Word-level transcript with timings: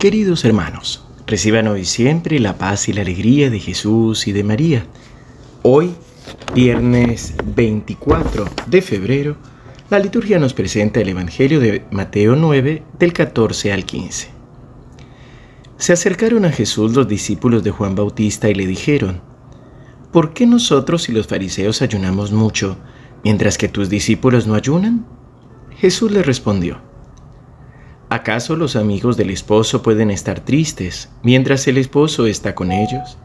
Queridos 0.00 0.46
hermanos, 0.46 1.04
reciban 1.26 1.68
hoy 1.68 1.84
siempre 1.84 2.38
la 2.38 2.56
paz 2.56 2.88
y 2.88 2.94
la 2.94 3.02
alegría 3.02 3.50
de 3.50 3.60
Jesús 3.60 4.26
y 4.28 4.32
de 4.32 4.42
María. 4.42 4.86
Hoy, 5.60 5.94
viernes 6.54 7.34
24 7.54 8.46
de 8.66 8.80
febrero, 8.80 9.36
la 9.90 9.98
liturgia 9.98 10.38
nos 10.38 10.54
presenta 10.54 11.00
el 11.00 11.10
Evangelio 11.10 11.60
de 11.60 11.84
Mateo 11.90 12.34
9 12.34 12.82
del 12.98 13.12
14 13.12 13.74
al 13.74 13.84
15. 13.84 14.28
Se 15.76 15.92
acercaron 15.92 16.46
a 16.46 16.50
Jesús 16.50 16.96
los 16.96 17.06
discípulos 17.06 17.62
de 17.62 17.70
Juan 17.70 17.94
Bautista 17.94 18.48
y 18.48 18.54
le 18.54 18.66
dijeron, 18.66 19.20
¿por 20.14 20.32
qué 20.32 20.46
nosotros 20.46 21.10
y 21.10 21.12
los 21.12 21.26
fariseos 21.26 21.82
ayunamos 21.82 22.32
mucho, 22.32 22.78
mientras 23.22 23.58
que 23.58 23.68
tus 23.68 23.90
discípulos 23.90 24.46
no 24.46 24.54
ayunan? 24.54 25.04
Jesús 25.76 26.10
le 26.10 26.22
respondió, 26.22 26.80
¿Acaso 28.12 28.56
los 28.56 28.74
amigos 28.74 29.16
del 29.16 29.30
esposo 29.30 29.82
pueden 29.84 30.10
estar 30.10 30.40
tristes 30.40 31.10
mientras 31.22 31.68
el 31.68 31.78
esposo 31.78 32.26
está 32.26 32.56
con 32.56 32.72
ellos? 32.72 33.18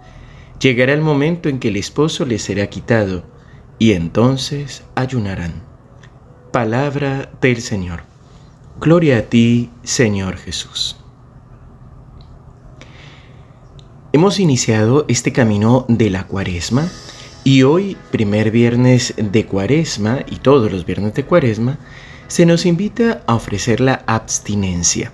Llegará 0.61 0.93
el 0.93 1.01
momento 1.01 1.49
en 1.49 1.57
que 1.57 1.69
el 1.69 1.77
esposo 1.77 2.23
les 2.23 2.43
será 2.43 2.67
quitado 2.67 3.23
y 3.79 3.93
entonces 3.93 4.83
ayunarán. 4.93 5.63
Palabra 6.51 7.31
del 7.41 7.61
Señor. 7.61 8.03
Gloria 8.79 9.17
a 9.17 9.21
ti, 9.23 9.71
Señor 9.81 10.37
Jesús. 10.37 10.97
Hemos 14.13 14.39
iniciado 14.39 15.05
este 15.07 15.33
camino 15.33 15.87
de 15.89 16.11
la 16.11 16.27
cuaresma 16.27 16.87
y 17.43 17.63
hoy, 17.63 17.97
primer 18.11 18.51
viernes 18.51 19.15
de 19.17 19.47
cuaresma 19.47 20.19
y 20.29 20.35
todos 20.35 20.71
los 20.71 20.85
viernes 20.85 21.15
de 21.15 21.25
cuaresma, 21.25 21.79
se 22.27 22.45
nos 22.45 22.65
invita 22.65 23.21
a 23.27 23.35
ofrecer 23.35 23.79
la 23.79 24.03
abstinencia, 24.07 25.11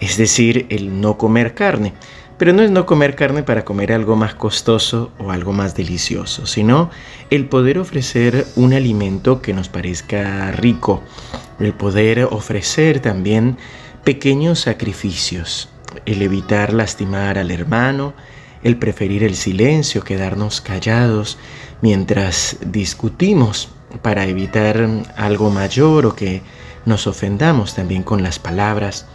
es 0.00 0.16
decir, 0.16 0.66
el 0.70 1.00
no 1.00 1.18
comer 1.18 1.54
carne. 1.54 1.92
Pero 2.38 2.52
no 2.52 2.62
es 2.62 2.70
no 2.70 2.86
comer 2.86 3.14
carne 3.14 3.44
para 3.44 3.64
comer 3.64 3.92
algo 3.92 4.16
más 4.16 4.34
costoso 4.34 5.12
o 5.18 5.30
algo 5.30 5.52
más 5.52 5.76
delicioso, 5.76 6.46
sino 6.46 6.90
el 7.30 7.46
poder 7.48 7.78
ofrecer 7.78 8.46
un 8.56 8.72
alimento 8.72 9.40
que 9.40 9.52
nos 9.52 9.68
parezca 9.68 10.50
rico, 10.50 11.02
el 11.60 11.72
poder 11.72 12.24
ofrecer 12.24 12.98
también 12.98 13.58
pequeños 14.02 14.60
sacrificios, 14.60 15.68
el 16.04 16.22
evitar 16.22 16.72
lastimar 16.72 17.38
al 17.38 17.52
hermano, 17.52 18.14
el 18.64 18.76
preferir 18.76 19.22
el 19.22 19.36
silencio, 19.36 20.02
quedarnos 20.02 20.60
callados 20.60 21.38
mientras 21.80 22.56
discutimos 22.64 23.68
para 24.00 24.26
evitar 24.26 24.88
algo 25.16 25.50
mayor 25.50 26.06
o 26.06 26.16
que 26.16 26.42
nos 26.86 27.06
ofendamos 27.06 27.74
también 27.74 28.02
con 28.02 28.22
las 28.22 28.38
palabras. 28.38 29.06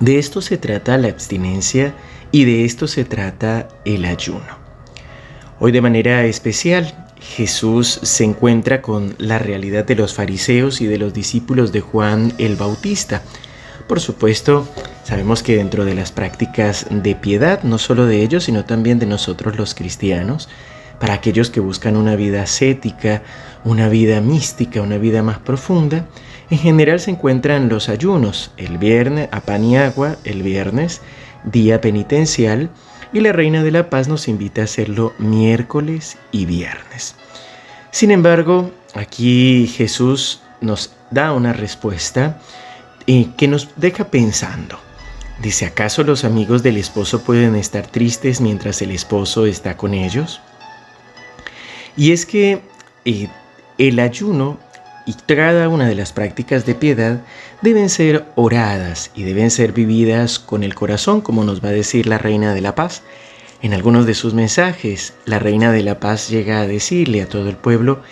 De 0.00 0.18
esto 0.18 0.40
se 0.42 0.58
trata 0.58 0.98
la 0.98 1.08
abstinencia 1.08 1.94
y 2.32 2.44
de 2.44 2.64
esto 2.64 2.88
se 2.88 3.04
trata 3.04 3.68
el 3.84 4.04
ayuno. 4.04 4.64
Hoy 5.60 5.70
de 5.70 5.80
manera 5.80 6.24
especial 6.24 7.04
Jesús 7.20 8.00
se 8.02 8.24
encuentra 8.24 8.82
con 8.82 9.14
la 9.18 9.38
realidad 9.38 9.84
de 9.84 9.94
los 9.94 10.14
fariseos 10.14 10.80
y 10.80 10.86
de 10.86 10.98
los 10.98 11.14
discípulos 11.14 11.72
de 11.72 11.80
Juan 11.80 12.32
el 12.38 12.56
Bautista. 12.56 13.22
Por 13.88 14.00
supuesto, 14.00 14.68
sabemos 15.04 15.42
que 15.42 15.56
dentro 15.56 15.84
de 15.84 15.94
las 15.94 16.10
prácticas 16.10 16.86
de 16.90 17.14
piedad, 17.14 17.62
no 17.62 17.78
solo 17.78 18.06
de 18.06 18.22
ellos, 18.22 18.44
sino 18.44 18.64
también 18.64 18.98
de 18.98 19.06
nosotros 19.06 19.56
los 19.56 19.74
cristianos, 19.74 20.48
para 21.04 21.12
aquellos 21.12 21.50
que 21.50 21.60
buscan 21.60 21.98
una 21.98 22.16
vida 22.16 22.44
ascética, 22.44 23.22
una 23.62 23.90
vida 23.90 24.22
mística, 24.22 24.80
una 24.80 24.96
vida 24.96 25.22
más 25.22 25.38
profunda, 25.38 26.06
en 26.48 26.56
general 26.56 26.98
se 26.98 27.10
encuentran 27.10 27.68
los 27.68 27.90
ayunos, 27.90 28.52
el 28.56 28.78
viernes 28.78 29.28
a 29.30 29.42
pan 29.42 29.64
y 29.64 29.76
agua, 29.76 30.16
el 30.24 30.42
viernes, 30.42 31.02
día 31.44 31.82
penitencial, 31.82 32.70
y 33.12 33.20
la 33.20 33.32
Reina 33.32 33.62
de 33.62 33.70
la 33.70 33.90
Paz 33.90 34.08
nos 34.08 34.28
invita 34.28 34.62
a 34.62 34.64
hacerlo 34.64 35.12
miércoles 35.18 36.16
y 36.32 36.46
viernes. 36.46 37.16
Sin 37.90 38.10
embargo, 38.10 38.70
aquí 38.94 39.70
Jesús 39.76 40.40
nos 40.62 40.94
da 41.10 41.34
una 41.34 41.52
respuesta 41.52 42.40
eh, 43.06 43.26
que 43.36 43.46
nos 43.46 43.68
deja 43.76 44.06
pensando. 44.06 44.78
Dice, 45.42 45.66
¿acaso 45.66 46.02
los 46.02 46.24
amigos 46.24 46.62
del 46.62 46.78
esposo 46.78 47.20
pueden 47.24 47.56
estar 47.56 47.86
tristes 47.86 48.40
mientras 48.40 48.80
el 48.80 48.90
esposo 48.90 49.44
está 49.44 49.76
con 49.76 49.92
ellos? 49.92 50.40
Y 51.96 52.12
es 52.12 52.26
que 52.26 52.60
eh, 53.04 53.28
el 53.78 54.00
ayuno 54.00 54.58
y 55.06 55.14
cada 55.14 55.68
una 55.68 55.86
de 55.86 55.94
las 55.94 56.12
prácticas 56.12 56.66
de 56.66 56.74
piedad 56.74 57.20
deben 57.62 57.88
ser 57.88 58.24
oradas 58.34 59.10
y 59.14 59.22
deben 59.22 59.50
ser 59.50 59.72
vividas 59.72 60.38
con 60.38 60.64
el 60.64 60.74
corazón, 60.74 61.20
como 61.20 61.44
nos 61.44 61.62
va 61.62 61.68
a 61.68 61.72
decir 61.72 62.06
la 62.06 62.18
Reina 62.18 62.54
de 62.54 62.62
la 62.62 62.74
Paz. 62.74 63.02
En 63.62 63.74
algunos 63.74 64.06
de 64.06 64.14
sus 64.14 64.34
mensajes, 64.34 65.14
la 65.24 65.38
Reina 65.38 65.72
de 65.72 65.82
la 65.82 66.00
Paz 66.00 66.28
llega 66.28 66.60
a 66.60 66.66
decirle 66.66 67.22
a 67.22 67.28
todo 67.28 67.48
el 67.48 67.56
pueblo 67.56 68.02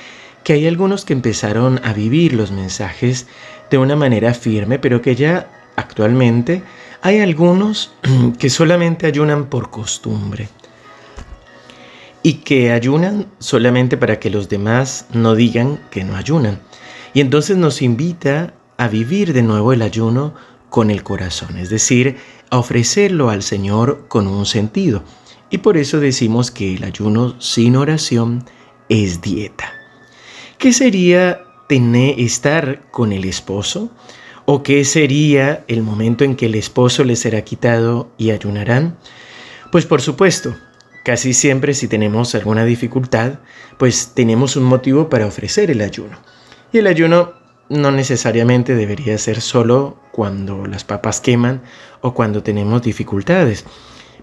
que 0.44 0.53
hay 0.53 0.66
algunos 0.66 1.04
que 1.04 1.12
empezaron 1.12 1.81
a 1.84 1.92
vivir 1.92 2.34
los 2.34 2.50
mensajes 2.50 3.26
de 3.71 3.78
una 3.78 3.97
manera 3.97 4.34
firme, 4.34 4.78
pero 4.78 5.00
que 5.00 5.15
ya 5.15 5.48
actualmente 5.76 6.62
hay 7.00 7.21
algunos 7.21 7.92
que 8.38 8.50
solamente 8.50 9.06
ayunan 9.06 9.47
por 9.47 9.71
costumbre 9.71 10.48
y 12.22 12.34
que 12.34 12.71
ayunan 12.71 13.27
solamente 13.38 13.97
para 13.97 14.21
que 14.21 14.31
los 14.31 14.49
demás 14.49 15.06
no 15.12 15.34
digan 15.34 15.81
que 15.91 16.05
no 16.05 16.16
ayunan. 16.16 16.60
Y 17.15 17.21
entonces 17.21 17.56
nos 17.56 17.83
invita 17.83 18.55
a 18.77 18.88
vivir 18.88 19.33
de 19.33 19.43
nuevo 19.43 19.72
el 19.72 19.83
ayuno 19.83 20.34
con 20.71 20.91
el 20.91 21.03
corazón, 21.03 21.59
es 21.59 21.69
decir, 21.69 22.16
a 22.50 22.59
ofrecerlo 22.59 23.28
al 23.28 23.43
Señor 23.43 24.06
con 24.09 24.27
un 24.27 24.47
sentido. 24.47 25.03
Y 25.50 25.59
por 25.59 25.77
eso 25.77 26.00
decimos 26.00 26.50
que 26.50 26.75
el 26.75 26.84
ayuno 26.84 27.38
sin 27.41 27.77
oración 27.77 28.44
es 28.89 29.21
dieta. 29.21 29.72
¿Qué 30.56 30.72
sería 30.72 31.41
tener, 31.69 32.19
estar 32.19 32.91
con 32.91 33.12
el 33.12 33.25
esposo? 33.25 33.91
¿O 34.47 34.62
qué 34.62 34.84
sería 34.84 35.65
el 35.69 35.83
momento 35.83 36.25
en 36.25 36.37
que 36.37 36.47
el 36.47 36.54
esposo 36.54 37.04
le 37.04 37.16
será 37.16 37.43
quitado 37.43 38.10
y 38.16 38.31
ayunarán? 38.31 38.97
Pues 39.71 39.87
por 39.87 40.00
supuesto, 40.00 40.54
casi 41.05 41.33
siempre 41.33 41.75
si 41.75 41.89
tenemos 41.89 42.35
alguna 42.35 42.65
dificultad, 42.65 43.41
pues 43.79 44.13
tenemos 44.15 44.57
un 44.57 44.65
motivo 44.65 45.09
para 45.09 45.27
ofrecer 45.27 45.71
el 45.71 45.81
ayuno. 45.81 46.19
Y 46.73 46.79
el 46.79 46.87
ayuno 46.87 47.35
no 47.69 47.91
necesariamente 47.91 48.75
debería 48.75 49.17
ser 49.19 49.41
solo 49.41 49.99
cuando 50.13 50.67
las 50.67 50.85
papas 50.85 51.21
queman 51.21 51.63
o 52.01 52.15
cuando 52.15 52.43
tenemos 52.43 52.83
dificultades. 52.83 53.65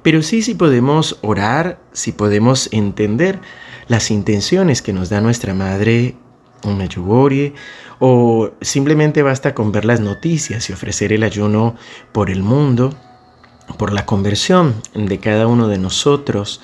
Pero 0.01 0.21
sí 0.21 0.41
si 0.41 0.55
podemos 0.55 1.17
orar, 1.21 1.79
si 1.91 2.11
podemos 2.11 2.69
entender 2.71 3.39
las 3.87 4.11
intenciones 4.11 4.81
que 4.81 4.93
nos 4.93 5.09
da 5.09 5.19
nuestra 5.19 5.53
madre 5.53 6.15
un 6.63 6.77
Medjugorje 6.77 7.53
o 7.99 8.51
simplemente 8.61 9.23
basta 9.23 9.53
con 9.53 9.71
ver 9.71 9.85
las 9.85 9.99
noticias 9.99 10.69
y 10.69 10.73
ofrecer 10.73 11.13
el 11.13 11.23
ayuno 11.23 11.75
por 12.11 12.29
el 12.29 12.43
mundo, 12.43 12.93
por 13.77 13.93
la 13.93 14.05
conversión 14.05 14.75
de 14.93 15.19
cada 15.19 15.47
uno 15.47 15.67
de 15.67 15.77
nosotros, 15.77 16.61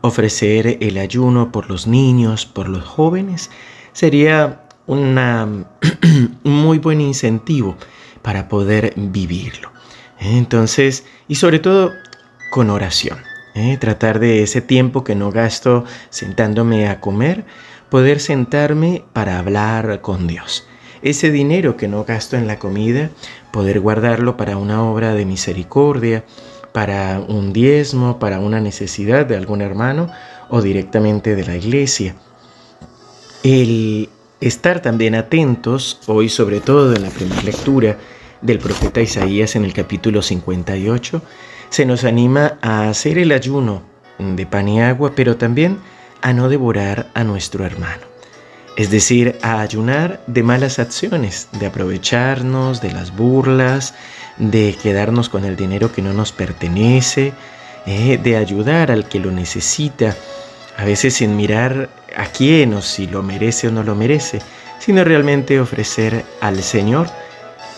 ofrecer 0.00 0.78
el 0.80 0.98
ayuno 0.98 1.52
por 1.52 1.68
los 1.68 1.86
niños, 1.86 2.46
por 2.46 2.68
los 2.68 2.84
jóvenes, 2.84 3.50
sería 3.92 4.62
un 4.86 5.14
muy 6.44 6.78
buen 6.78 7.00
incentivo 7.00 7.76
para 8.22 8.48
poder 8.48 8.94
vivirlo. 8.96 9.72
Entonces, 10.18 11.04
y 11.28 11.36
sobre 11.36 11.58
todo 11.58 11.92
con 12.50 12.70
oración. 12.70 13.18
¿eh? 13.54 13.76
Tratar 13.78 14.18
de 14.18 14.42
ese 14.42 14.60
tiempo 14.60 15.04
que 15.04 15.14
no 15.14 15.30
gasto 15.30 15.84
sentándome 16.10 16.88
a 16.88 17.00
comer, 17.00 17.44
poder 17.90 18.20
sentarme 18.20 19.04
para 19.12 19.38
hablar 19.38 20.00
con 20.00 20.26
Dios. 20.26 20.66
Ese 21.02 21.30
dinero 21.30 21.76
que 21.76 21.88
no 21.88 22.04
gasto 22.04 22.36
en 22.36 22.46
la 22.46 22.58
comida, 22.58 23.10
poder 23.52 23.80
guardarlo 23.80 24.36
para 24.36 24.56
una 24.56 24.82
obra 24.82 25.14
de 25.14 25.24
misericordia, 25.24 26.24
para 26.72 27.20
un 27.20 27.52
diezmo, 27.52 28.18
para 28.18 28.38
una 28.38 28.60
necesidad 28.60 29.26
de 29.26 29.36
algún 29.36 29.60
hermano 29.60 30.10
o 30.48 30.62
directamente 30.62 31.36
de 31.36 31.44
la 31.44 31.56
iglesia. 31.56 32.14
El 33.42 34.08
estar 34.40 34.80
también 34.80 35.14
atentos, 35.14 36.00
hoy 36.06 36.28
sobre 36.28 36.60
todo 36.60 36.94
en 36.94 37.02
la 37.02 37.10
primera 37.10 37.42
lectura 37.42 37.98
del 38.40 38.58
profeta 38.58 39.00
Isaías 39.00 39.56
en 39.56 39.64
el 39.64 39.72
capítulo 39.72 40.22
58, 40.22 41.22
se 41.70 41.86
nos 41.86 42.04
anima 42.04 42.58
a 42.62 42.88
hacer 42.88 43.18
el 43.18 43.32
ayuno 43.32 43.82
de 44.18 44.46
pan 44.46 44.68
y 44.68 44.80
agua, 44.80 45.12
pero 45.14 45.36
también 45.36 45.78
a 46.22 46.32
no 46.32 46.48
devorar 46.48 47.10
a 47.14 47.24
nuestro 47.24 47.64
hermano. 47.64 48.17
Es 48.78 48.92
decir, 48.92 49.36
a 49.42 49.60
ayunar 49.60 50.20
de 50.28 50.44
malas 50.44 50.78
acciones, 50.78 51.48
de 51.58 51.66
aprovecharnos 51.66 52.80
de 52.80 52.92
las 52.92 53.10
burlas, 53.10 53.92
de 54.36 54.78
quedarnos 54.80 55.28
con 55.28 55.44
el 55.44 55.56
dinero 55.56 55.90
que 55.90 56.00
no 56.00 56.12
nos 56.12 56.30
pertenece, 56.30 57.32
eh, 57.86 58.20
de 58.22 58.36
ayudar 58.36 58.92
al 58.92 59.08
que 59.08 59.18
lo 59.18 59.32
necesita, 59.32 60.16
a 60.76 60.84
veces 60.84 61.14
sin 61.14 61.34
mirar 61.34 61.90
a 62.16 62.26
quién 62.26 62.72
o 62.72 62.80
si 62.80 63.08
lo 63.08 63.24
merece 63.24 63.66
o 63.66 63.72
no 63.72 63.82
lo 63.82 63.96
merece, 63.96 64.40
sino 64.78 65.02
realmente 65.02 65.58
ofrecer 65.58 66.24
al 66.40 66.62
Señor 66.62 67.08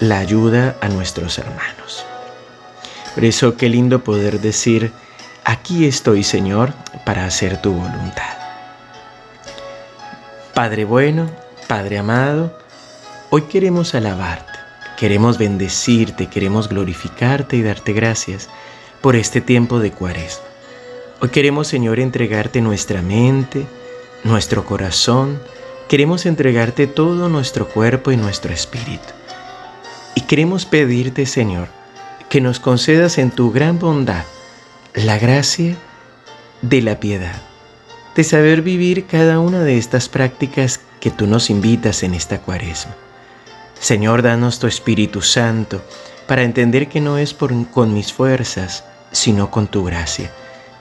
la 0.00 0.19
ayuda 0.19 0.76
a 0.82 0.88
nuestros 0.88 1.38
hermanos. 1.38 2.05
Por 3.14 3.25
eso 3.25 3.56
qué 3.56 3.70
lindo 3.70 4.05
poder 4.05 4.38
decir, 4.38 4.93
aquí 5.44 5.87
estoy 5.87 6.25
Señor 6.25 6.75
para 7.06 7.25
hacer 7.25 7.56
tu 7.62 7.73
voluntad. 7.73 8.40
Padre 10.61 10.85
bueno, 10.85 11.31
Padre 11.69 11.97
amado, 11.97 12.55
hoy 13.31 13.45
queremos 13.45 13.95
alabarte, 13.95 14.53
queremos 14.99 15.39
bendecirte, 15.39 16.27
queremos 16.27 16.69
glorificarte 16.69 17.57
y 17.57 17.62
darte 17.62 17.95
gracias 17.95 18.51
por 19.01 19.17
este 19.17 19.41
tiempo 19.41 19.79
de 19.79 19.91
cuaresma. 19.91 20.45
Hoy 21.23 21.31
queremos 21.31 21.67
Señor 21.67 21.99
entregarte 21.99 22.61
nuestra 22.61 23.01
mente, 23.01 23.65
nuestro 24.23 24.67
corazón, 24.67 25.41
queremos 25.89 26.27
entregarte 26.27 26.87
todo 26.87 27.31
nuestro 27.31 27.67
cuerpo 27.67 28.12
y 28.12 28.19
nuestro 28.19 28.53
espíritu. 28.53 29.15
Y 30.15 30.21
queremos 30.21 30.67
pedirte 30.67 31.25
Señor, 31.25 31.69
que 32.29 32.43
nos 32.43 32.61
concedas 32.61 33.17
en 33.17 33.31
tu 33.31 33.51
gran 33.51 33.79
bondad 33.79 34.25
la 34.93 35.19
gracia 35.19 35.79
de 36.61 36.83
la 36.83 37.01
piedad, 37.01 37.41
de 38.15 38.25
saber 38.25 38.62
vivir 38.62 39.07
cada 39.07 39.41
una 39.41 39.61
de 39.61 39.79
estas 39.79 40.09
prácticas 40.09 40.81
que 41.01 41.11
tú 41.11 41.27
nos 41.27 41.51
invitas 41.51 42.03
en 42.03 42.15
esta 42.15 42.39
cuaresma. 42.41 42.95
Señor, 43.79 44.23
danos 44.23 44.59
tu 44.59 44.67
Espíritu 44.67 45.23
Santo 45.23 45.83
para 46.27 46.43
entender 46.43 46.89
que 46.89 47.01
no 47.01 47.19
es 47.19 47.35
con 47.35 47.95
mis 47.95 48.12
fuerzas, 48.12 48.85
sino 49.11 49.51
con 49.51 49.67
tu 49.67 49.85
gracia, 49.85 50.31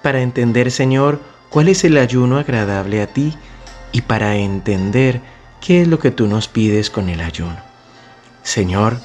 para 0.02 0.22
entender, 0.22 0.72
Señor, 0.72 1.22
cuál 1.50 1.70
es 1.70 1.84
el 1.84 1.98
ayuno 1.98 2.38
agradable 2.38 3.02
a 3.02 3.08
ti 3.08 3.34
y 3.92 4.02
para 4.02 4.36
entender 4.36 5.22
qué 5.62 5.82
es 5.82 5.88
lo 5.88 6.00
que 6.00 6.12
tú 6.12 6.28
nos 6.28 6.48
pides 6.48 6.90
con 6.90 7.10
el 7.10 7.22
ayuno. 7.22 7.58
Señor, 8.44 9.00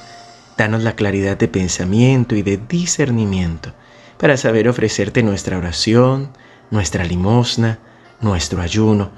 Danos 0.57 0.83
la 0.83 0.95
claridad 0.95 1.37
de 1.37 1.49
pensamiento 1.49 2.35
y 2.35 2.41
de 2.41 2.57
discernimiento 2.57 3.73
para 4.17 4.37
saber 4.37 4.69
ofrecerte 4.69 5.21
nuestra 5.21 5.57
oración, 5.57 6.29
nuestra 6.71 7.03
limosna, 7.03 7.79
nuestro 8.21 8.61
ayuno. 8.61 9.11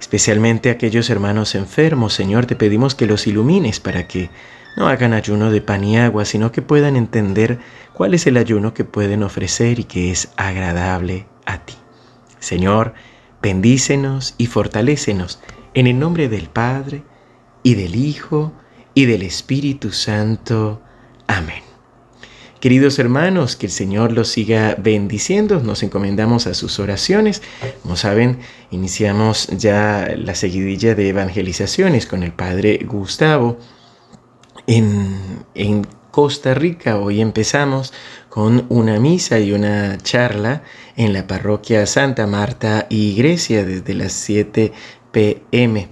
Especialmente 0.00 0.70
aquellos 0.70 1.10
hermanos 1.10 1.54
enfermos, 1.54 2.12
Señor, 2.12 2.46
te 2.46 2.56
pedimos 2.56 2.94
que 2.94 3.06
los 3.06 3.26
ilumines 3.26 3.80
para 3.80 4.08
que 4.08 4.30
no 4.76 4.88
hagan 4.88 5.12
ayuno 5.12 5.50
de 5.50 5.60
pan 5.60 5.84
y 5.84 5.98
agua, 5.98 6.24
sino 6.24 6.50
que 6.50 6.62
puedan 6.62 6.96
entender 6.96 7.58
cuál 7.92 8.14
es 8.14 8.26
el 8.26 8.36
ayuno 8.36 8.74
que 8.74 8.84
pueden 8.84 9.22
ofrecer 9.22 9.78
y 9.78 9.84
que 9.84 10.10
es 10.10 10.30
agradable 10.36 11.26
a 11.46 11.58
ti. 11.58 11.74
Señor, 12.40 12.94
bendícenos 13.40 14.34
y 14.38 14.46
fortalécenos 14.46 15.40
en 15.74 15.86
el 15.86 15.98
nombre 15.98 16.28
del 16.28 16.48
Padre 16.48 17.02
y 17.62 17.74
del 17.74 17.94
Hijo 17.94 18.52
y 18.94 19.04
del 19.04 19.22
Espíritu 19.22 19.92
Santo. 19.92 20.82
Amén. 21.26 21.71
Queridos 22.62 23.00
hermanos, 23.00 23.56
que 23.56 23.66
el 23.66 23.72
Señor 23.72 24.12
los 24.12 24.28
siga 24.28 24.76
bendiciendo. 24.78 25.60
Nos 25.64 25.82
encomendamos 25.82 26.46
a 26.46 26.54
sus 26.54 26.78
oraciones. 26.78 27.42
Como 27.82 27.96
saben, 27.96 28.38
iniciamos 28.70 29.48
ya 29.48 30.14
la 30.16 30.36
seguidilla 30.36 30.94
de 30.94 31.08
evangelizaciones 31.08 32.06
con 32.06 32.22
el 32.22 32.30
Padre 32.30 32.78
Gustavo 32.86 33.58
en, 34.68 35.44
en 35.56 35.84
Costa 36.12 36.54
Rica. 36.54 37.00
Hoy 37.00 37.20
empezamos 37.20 37.92
con 38.28 38.66
una 38.68 39.00
misa 39.00 39.40
y 39.40 39.50
una 39.50 39.98
charla 39.98 40.62
en 40.96 41.12
la 41.12 41.26
parroquia 41.26 41.84
Santa 41.86 42.28
Marta 42.28 42.86
y 42.88 43.16
Grecia 43.16 43.64
desde 43.64 43.94
las 43.94 44.12
7 44.12 44.72
pm. 45.10 45.88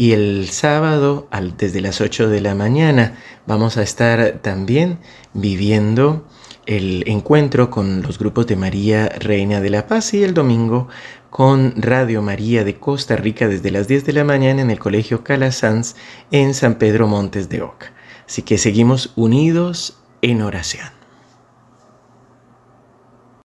Y 0.00 0.12
el 0.12 0.48
sábado, 0.48 1.28
desde 1.58 1.82
las 1.82 2.00
8 2.00 2.30
de 2.30 2.40
la 2.40 2.54
mañana, 2.54 3.18
vamos 3.46 3.76
a 3.76 3.82
estar 3.82 4.38
también 4.40 4.98
viviendo 5.34 6.26
el 6.64 7.04
encuentro 7.06 7.68
con 7.68 8.00
los 8.00 8.18
grupos 8.18 8.46
de 8.46 8.56
María 8.56 9.10
Reina 9.10 9.60
de 9.60 9.68
la 9.68 9.86
Paz 9.86 10.14
y 10.14 10.24
el 10.24 10.32
domingo 10.32 10.88
con 11.28 11.74
Radio 11.76 12.22
María 12.22 12.64
de 12.64 12.78
Costa 12.78 13.16
Rica 13.16 13.46
desde 13.46 13.70
las 13.70 13.88
10 13.88 14.06
de 14.06 14.14
la 14.14 14.24
mañana 14.24 14.62
en 14.62 14.70
el 14.70 14.78
Colegio 14.78 15.22
Calasanz 15.22 15.96
en 16.30 16.54
San 16.54 16.76
Pedro 16.76 17.06
Montes 17.06 17.50
de 17.50 17.60
Oca. 17.60 17.92
Así 18.26 18.40
que 18.40 18.56
seguimos 18.56 19.12
unidos 19.16 19.98
en 20.22 20.40
oración. 20.40 20.99